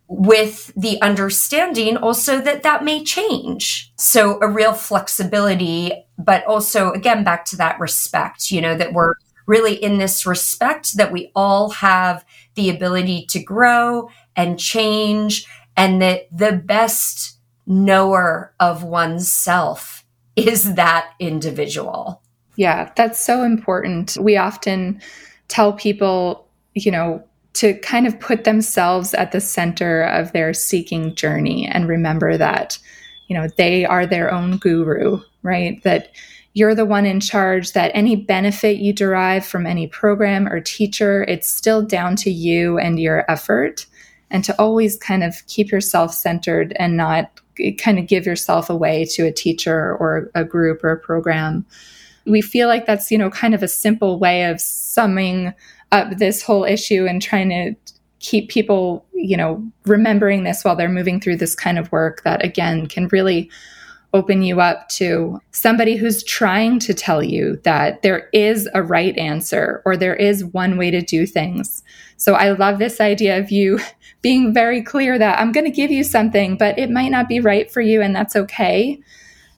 [0.08, 3.92] with the understanding also that that may change.
[3.96, 9.14] So a real flexibility, but also again, back to that respect, you know, that we're
[9.46, 16.00] really in this respect that we all have the ability to grow and change and
[16.02, 20.04] that the best knower of oneself
[20.36, 22.22] is that individual.
[22.56, 24.16] Yeah, that's so important.
[24.20, 25.00] We often
[25.48, 27.25] tell people, you know,
[27.56, 32.78] to kind of put themselves at the center of their seeking journey and remember that,
[33.28, 35.82] you know, they are their own guru, right?
[35.82, 36.12] That
[36.52, 41.24] you're the one in charge, that any benefit you derive from any program or teacher,
[41.24, 43.86] it's still down to you and your effort.
[44.30, 47.30] And to always kind of keep yourself centered and not
[47.78, 51.64] kind of give yourself away to a teacher or a group or a program.
[52.26, 55.54] We feel like that's, you know, kind of a simple way of summing
[55.92, 57.74] up this whole issue and trying to
[58.18, 62.44] keep people, you know, remembering this while they're moving through this kind of work that
[62.44, 63.50] again can really
[64.16, 69.16] open you up to somebody who's trying to tell you that there is a right
[69.18, 71.82] answer or there is one way to do things.
[72.16, 73.78] So I love this idea of you
[74.22, 77.40] being very clear that I'm going to give you something, but it might not be
[77.40, 78.98] right for you, and that's okay.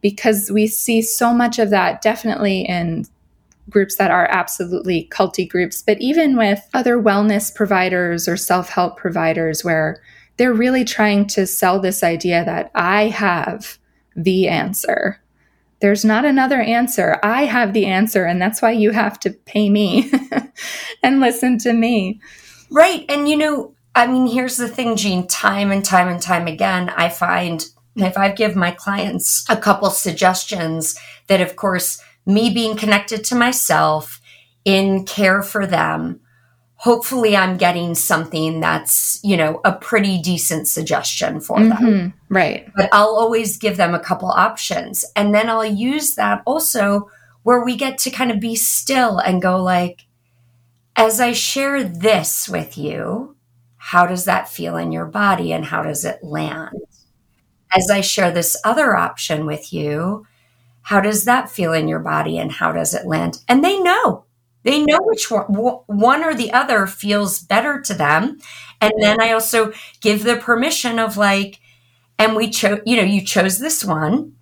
[0.00, 3.04] Because we see so much of that definitely in
[3.68, 8.96] groups that are absolutely culty groups, but even with other wellness providers or self help
[8.96, 10.02] providers where
[10.36, 13.78] they're really trying to sell this idea that I have
[14.16, 15.20] the answer.
[15.80, 17.18] There's not another answer.
[17.22, 20.10] I have the answer, and that's why you have to pay me
[21.02, 22.20] and listen to me.
[22.70, 23.04] Right.
[23.08, 26.88] And you know, I mean, here's the thing, Jean, time and time and time again,
[26.90, 27.64] I find
[27.96, 33.34] if I give my clients a couple suggestions that, of course, me being connected to
[33.34, 34.20] myself
[34.64, 36.20] in care for them,
[36.74, 42.14] hopefully I'm getting something that's, you know, a pretty decent suggestion for mm-hmm, them.
[42.28, 42.70] Right.
[42.76, 45.04] But I'll always give them a couple options.
[45.16, 47.10] And then I'll use that also
[47.42, 50.06] where we get to kind of be still and go like,
[50.96, 53.36] as I share this with you,
[53.78, 56.76] how does that feel in your body and how does it land?
[57.74, 60.26] As I share this other option with you,
[60.88, 63.42] how does that feel in your body and how does it land?
[63.46, 64.24] And they know.
[64.62, 68.38] They know which one, one or the other feels better to them.
[68.80, 71.60] And then I also give the permission of like,
[72.18, 74.32] and we chose, you know, you chose this one.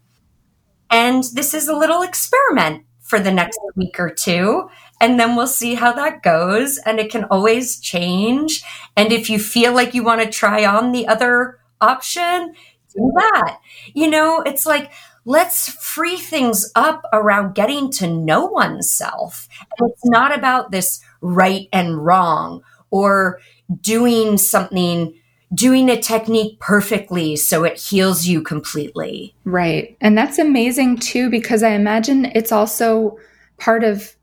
[0.89, 4.71] And this is a little experiment for the next week or two.
[5.01, 6.79] And then we'll see how that goes.
[6.79, 8.63] And it can always change.
[8.97, 12.55] And if you feel like you want to try on the other option,
[12.95, 13.59] do that.
[13.95, 14.93] You know, it's like,
[15.27, 19.49] let's free things up around getting to know oneself.
[19.79, 23.41] And it's not about this right and wrong or
[23.83, 25.13] doing something
[25.55, 29.35] doing a technique perfectly so it heals you completely.
[29.45, 29.97] Right.
[30.01, 33.19] And that's amazing too, because I imagine it's also
[33.59, 34.15] part of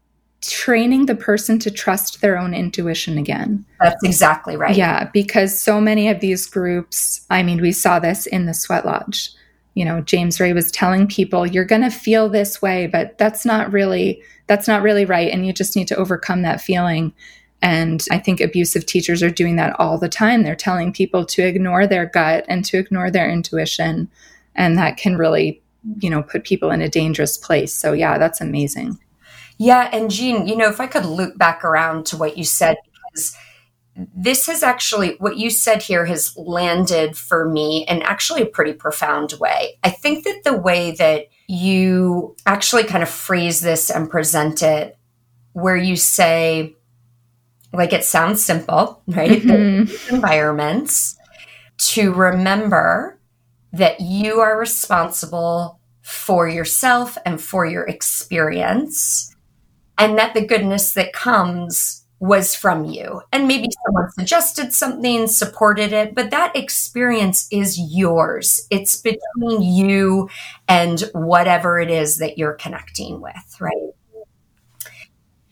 [0.41, 3.65] training the person to trust their own intuition again.
[3.79, 4.75] That's exactly right.
[4.75, 8.85] Yeah, because so many of these groups, I mean, we saw this in the Sweat
[8.85, 9.31] Lodge.
[9.75, 13.45] You know, James Ray was telling people you're going to feel this way, but that's
[13.45, 17.13] not really that's not really right and you just need to overcome that feeling.
[17.61, 20.43] And I think abusive teachers are doing that all the time.
[20.43, 24.11] They're telling people to ignore their gut and to ignore their intuition.
[24.53, 25.61] And that can really,
[25.99, 27.73] you know, put people in a dangerous place.
[27.73, 28.99] So, yeah, that's amazing.
[29.57, 29.89] Yeah.
[29.93, 33.37] And Jean, you know, if I could loop back around to what you said, because
[33.95, 38.73] this has actually, what you said here has landed for me in actually a pretty
[38.73, 39.77] profound way.
[39.83, 44.97] I think that the way that you actually kind of phrase this and present it,
[45.51, 46.75] where you say,
[47.71, 49.41] like it sounds simple, right?
[49.41, 50.15] Mm-hmm.
[50.15, 51.17] Environments
[51.77, 53.19] to remember
[53.73, 59.35] that you are responsible for yourself and for your experience,
[59.97, 63.21] and that the goodness that comes was from you.
[63.33, 68.65] And maybe someone suggested something, supported it, but that experience is yours.
[68.71, 70.29] It's between you
[70.69, 73.91] and whatever it is that you're connecting with, right?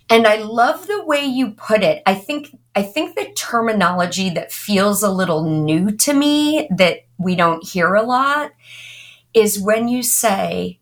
[0.09, 2.03] And I love the way you put it.
[2.05, 7.35] I think I think the terminology that feels a little new to me that we
[7.35, 8.51] don't hear a lot
[9.33, 10.79] is when you say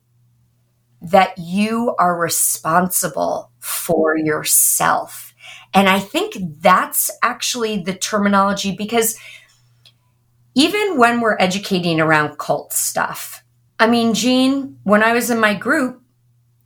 [1.01, 5.28] that you are responsible for yourself.
[5.73, 9.17] And I think that's actually the terminology because
[10.55, 13.43] even when we're educating around cult stuff,
[13.79, 16.01] I mean, Jean, when I was in my group,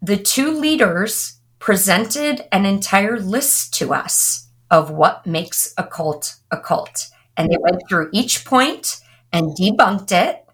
[0.02, 6.58] the two leaders presented an entire list to us of what makes a cult a
[6.58, 7.08] cult.
[7.38, 9.00] And they went through each point
[9.32, 10.46] and debunked it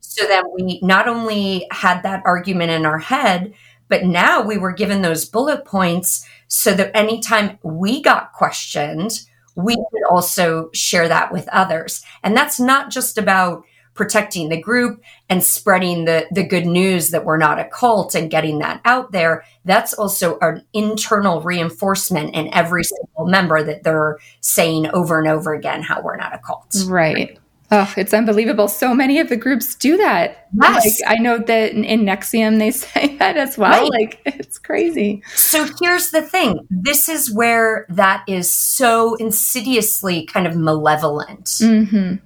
[0.00, 3.52] so that we not only had that argument in our head,
[3.88, 9.20] but now we were given those bullet points so that anytime we got questioned,
[9.54, 12.04] we could also share that with others.
[12.22, 13.64] And that's not just about
[13.96, 18.30] protecting the group and spreading the, the good news that we're not a cult and
[18.30, 24.18] getting that out there, that's also an internal reinforcement in every single member that they're
[24.40, 26.74] saying over and over again how we're not a cult.
[26.86, 27.38] Right.
[27.70, 28.68] Oh, it's unbelievable.
[28.68, 30.48] So many of the groups do that.
[30.60, 31.00] Yes.
[31.00, 33.88] Like I know that in, in NXIVM they say that as well.
[33.88, 33.90] Right.
[33.90, 35.22] Like it's crazy.
[35.34, 36.60] So here's the thing.
[36.70, 41.46] This is where that is so insidiously kind of malevolent.
[41.46, 42.16] Mm-hmm.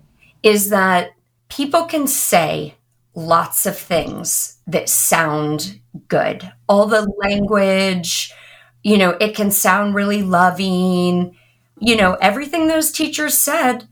[0.42, 1.10] Is that
[1.48, 2.74] people can say
[3.14, 6.52] lots of things that sound good.
[6.68, 8.32] All the language,
[8.82, 11.36] you know, it can sound really loving.
[11.78, 13.88] You know, everything those teachers said,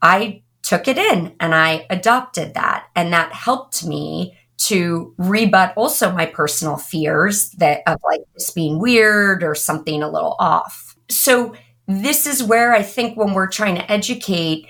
[0.00, 2.86] I took it in and I adopted that.
[2.94, 8.78] And that helped me to rebut also my personal fears that of like this being
[8.78, 10.96] weird or something a little off.
[11.08, 11.54] So
[11.86, 14.66] this is where I think when we're trying to educate,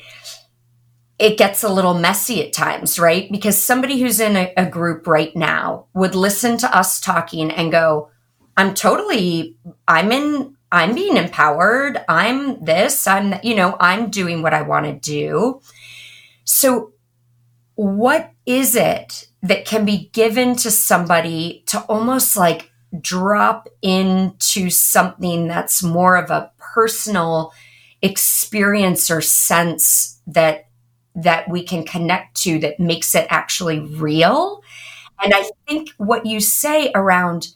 [1.18, 3.30] it gets a little messy at times, right?
[3.32, 7.72] Because somebody who's in a, a, group right now would listen to us talking and
[7.72, 8.10] go,
[8.56, 9.56] I'm totally,
[9.88, 11.98] I'm in, I'm being empowered.
[12.08, 15.60] I'm this, I'm, you know, I'm doing what I want to do.
[16.50, 16.94] So,
[17.74, 22.70] what is it that can be given to somebody to almost like
[23.02, 27.52] drop into something that's more of a personal
[28.00, 30.70] experience or sense that
[31.14, 34.62] that we can connect to that makes it actually real.
[35.22, 37.48] And I think what you say around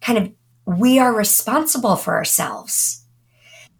[0.00, 0.32] kind of
[0.66, 3.04] we are responsible for ourselves,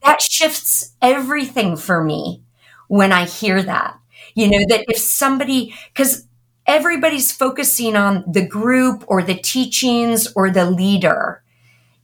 [0.02, 2.42] that shifts everything for me
[2.88, 4.00] when I hear that.
[4.36, 6.28] You know, that if somebody, because
[6.68, 11.42] everybody's focusing on the group or the teachings or the leader.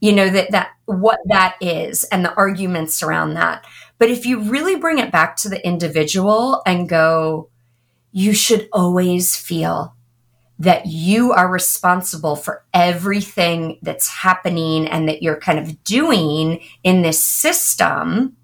[0.01, 3.65] you know, that, that what that is and the arguments around that.
[3.99, 7.49] But if you really bring it back to the individual and go,
[8.13, 9.95] you should always feel
[10.59, 17.03] that you are responsible for everything that's happening and that you're kind of doing in
[17.03, 18.37] this system.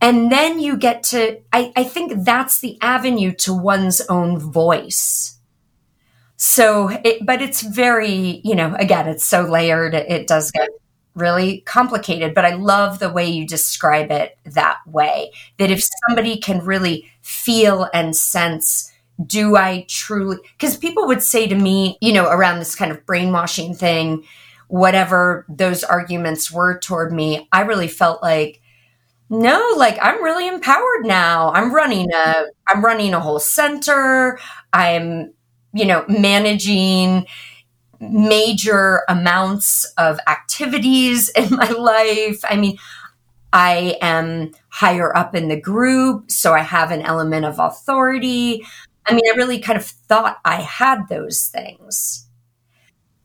[0.00, 5.38] And then you get to, I, I think that's the avenue to one's own voice.
[6.36, 9.92] So, it, but it's very, you know, again, it's so layered.
[9.94, 10.70] It does get
[11.14, 15.32] really complicated, but I love the way you describe it that way.
[15.58, 18.90] That if somebody can really feel and sense
[19.26, 23.04] do I truly, because people would say to me, you know, around this kind of
[23.04, 24.24] brainwashing thing,
[24.68, 28.59] whatever those arguments were toward me, I really felt like,
[29.30, 31.52] no, like I'm really empowered now.
[31.52, 34.38] I'm running a, I'm running a whole center.
[34.72, 35.32] I'm,
[35.72, 37.26] you know, managing
[38.00, 42.44] major amounts of activities in my life.
[42.48, 42.78] I mean,
[43.52, 48.64] I am higher up in the group, so I have an element of authority.
[49.06, 52.26] I mean, I really kind of thought I had those things.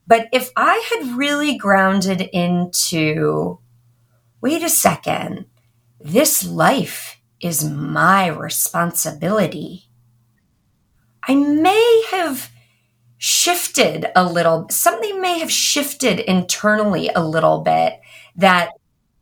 [0.08, 3.60] But if I had really grounded into,
[4.42, 5.46] wait a second,
[6.06, 9.90] this life is my responsibility,
[11.28, 12.52] I may have
[13.18, 18.00] shifted a little, something may have shifted internally a little bit
[18.36, 18.74] that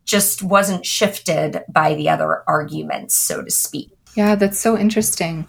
[0.04, 3.90] just wasn't shifted by the other arguments, so to speak.
[4.14, 5.48] Yeah, that's so interesting.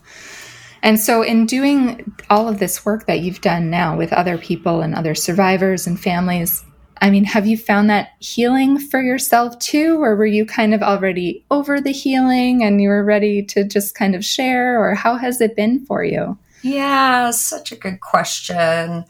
[0.82, 4.82] And so, in doing all of this work that you've done now with other people
[4.82, 6.64] and other survivors and families,
[7.02, 10.02] I mean, have you found that healing for yourself too?
[10.02, 13.96] Or were you kind of already over the healing and you were ready to just
[13.96, 14.82] kind of share?
[14.82, 16.38] Or how has it been for you?
[16.62, 19.06] Yeah, such a good question.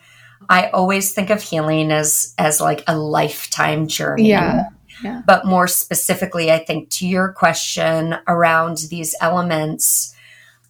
[0.50, 4.30] I always think of healing as as like a lifetime journey.
[4.30, 4.70] Yeah.
[5.04, 5.22] Yeah.
[5.26, 10.16] But more specifically, I think to your question around these elements,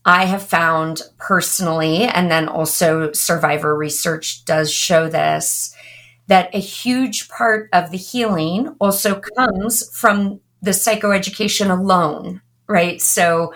[0.03, 5.74] I have found personally, and then also survivor research does show this,
[6.28, 13.01] that a huge part of the healing also comes from the psychoeducation alone, right?
[13.01, 13.53] So,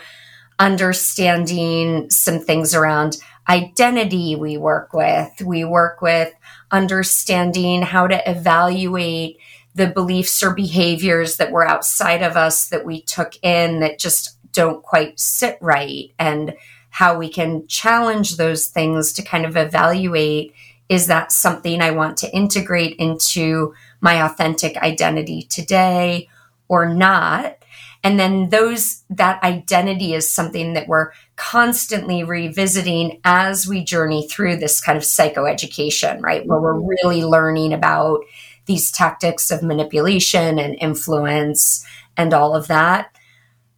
[0.60, 3.18] understanding some things around
[3.48, 6.34] identity we work with, we work with
[6.72, 9.38] understanding how to evaluate
[9.74, 14.38] the beliefs or behaviors that were outside of us that we took in that just
[14.52, 16.54] don't quite sit right and
[16.90, 20.54] how we can challenge those things to kind of evaluate
[20.90, 26.28] is that something I want to integrate into my authentic identity today
[26.68, 27.58] or not?
[28.04, 34.58] And then those, that identity is something that we're constantly revisiting as we journey through
[34.58, 36.46] this kind of psychoeducation, right?
[36.46, 38.22] Where we're really learning about
[38.66, 41.86] these tactics of manipulation and influence
[42.16, 43.16] and all of that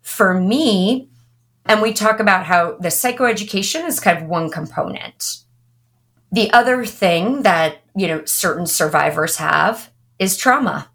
[0.02, 1.08] for me,
[1.66, 5.38] and we talk about how the psychoeducation is kind of one component.
[6.32, 10.90] The other thing that, you know, certain survivors have is trauma.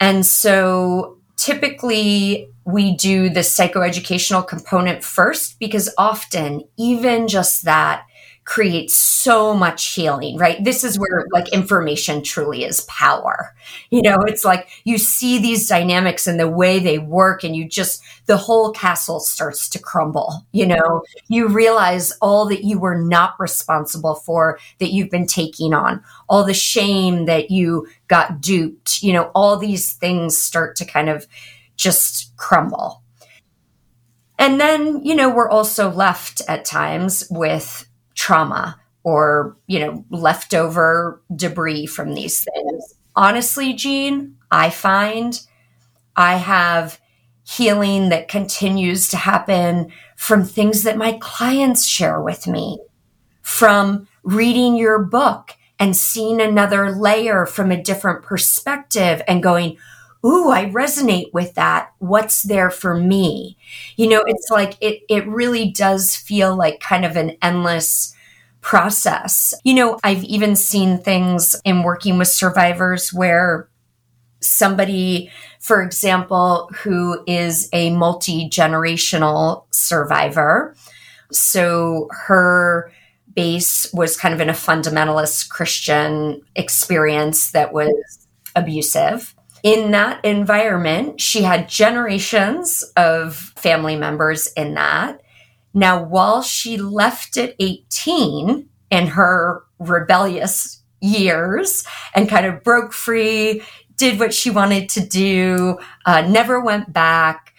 [0.00, 8.04] And so typically we do the psychoeducational component first because often even just that
[8.44, 10.62] creates so much healing, right?
[10.64, 13.54] This is where like information truly is power.
[13.90, 17.68] You know, it's like you see these dynamics and the way they work and you
[17.68, 20.44] just, the whole castle starts to crumble.
[20.50, 25.72] You know, you realize all that you were not responsible for that you've been taking
[25.72, 30.84] on, all the shame that you got duped, you know, all these things start to
[30.84, 31.28] kind of
[31.76, 33.02] just crumble.
[34.36, 37.86] And then, you know, we're also left at times with
[38.22, 42.94] trauma or, you know, leftover debris from these things.
[43.16, 45.40] Honestly, Jean, I find
[46.14, 47.00] I have
[47.44, 52.78] healing that continues to happen from things that my clients share with me,
[53.40, 59.76] from reading your book and seeing another layer from a different perspective and going,
[60.24, 61.92] Ooh, I resonate with that.
[61.98, 63.56] What's there for me?
[63.96, 68.14] You know, it's like it, it really does feel like kind of an endless
[68.60, 69.52] process.
[69.64, 73.68] You know, I've even seen things in working with survivors where
[74.40, 80.76] somebody, for example, who is a multi generational survivor.
[81.32, 82.92] So her
[83.34, 87.92] base was kind of in a fundamentalist Christian experience that was
[88.54, 89.34] abusive.
[89.62, 95.20] In that environment, she had generations of family members in that.
[95.72, 101.84] Now, while she left at 18 in her rebellious years
[102.14, 103.62] and kind of broke free,
[103.96, 107.54] did what she wanted to do, uh, never went back,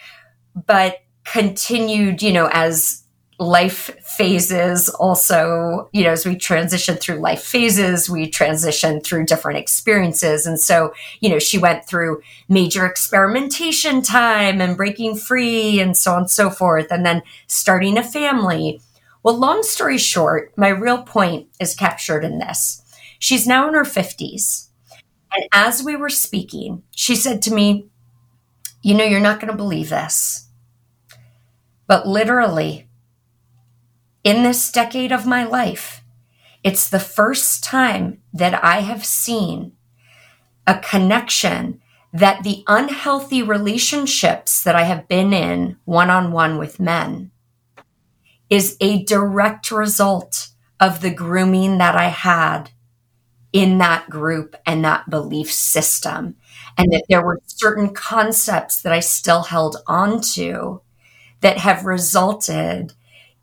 [0.56, 3.03] but continued, you know, as
[3.44, 9.60] life phases also you know as we transition through life phases we transition through different
[9.60, 10.46] experiences.
[10.46, 16.14] And so you know she went through major experimentation time and breaking free and so
[16.14, 18.80] on and so forth and then starting a family.
[19.24, 22.82] Well long story short my real point is captured in this.
[23.20, 24.70] She's now in her 50s
[25.36, 27.88] and as we were speaking she said to me
[28.82, 30.50] you know you're not going to believe this
[31.88, 32.88] but literally
[34.24, 36.04] in this decade of my life,
[36.64, 39.74] it's the first time that I have seen
[40.66, 41.82] a connection
[42.14, 47.32] that the unhealthy relationships that I have been in one on one with men
[48.50, 50.50] is a direct result
[50.80, 52.70] of the grooming that I had
[53.52, 56.36] in that group and that belief system.
[56.78, 60.82] And that there were certain concepts that I still held on to
[61.42, 62.94] that have resulted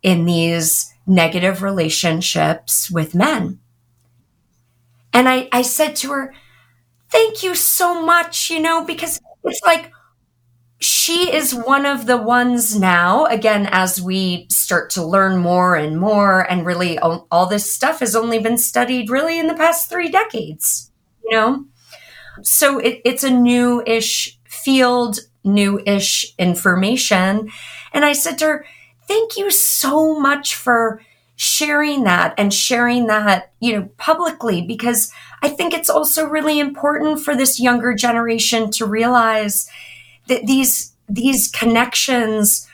[0.03, 3.59] in these negative relationships with men.
[5.13, 6.33] And I, I said to her,
[7.09, 9.91] Thank you so much, you know, because it's like
[10.79, 15.99] she is one of the ones now, again, as we start to learn more and
[15.99, 19.89] more, and really all, all this stuff has only been studied really in the past
[19.89, 20.91] three decades,
[21.23, 21.65] you know?
[22.43, 27.51] So it, it's a new ish field, new ish information.
[27.93, 28.65] And I said to her,
[29.11, 31.01] thank you so much for
[31.35, 37.19] sharing that and sharing that, you know, publicly, because I think it's also really important
[37.19, 39.69] for this younger generation to realize
[40.27, 42.69] that these, these connections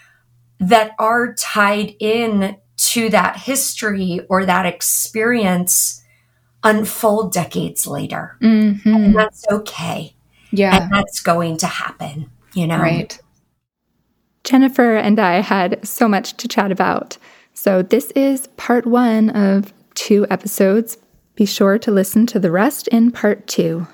[0.59, 6.03] that are tied in to that history or that experience
[6.63, 8.37] unfold decades later.
[8.41, 8.93] Mm-hmm.
[8.95, 10.13] And that's okay.
[10.51, 10.83] Yeah.
[10.83, 12.79] And that's going to happen, you know?
[12.79, 13.19] Right.
[14.47, 17.17] Jennifer and I had so much to chat about.
[17.53, 20.97] So, this is part one of two episodes.
[21.35, 23.87] Be sure to listen to the rest in part two.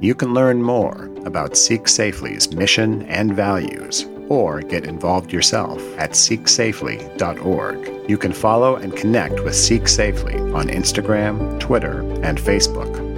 [0.00, 6.12] You can learn more about Seek Safely's mission and values or get involved yourself at
[6.12, 8.10] seeksafely.org.
[8.10, 13.08] You can follow and connect with Seek Safely on Instagram, Twitter, and Facebook.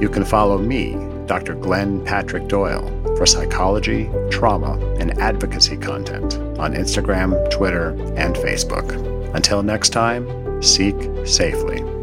[0.00, 0.96] You can follow me,
[1.26, 1.54] Dr.
[1.54, 2.86] Glenn Patrick Doyle,
[3.16, 9.34] for psychology, trauma, and advocacy content on Instagram, Twitter, and Facebook.
[9.34, 10.94] Until next time, seek
[11.26, 11.93] safely.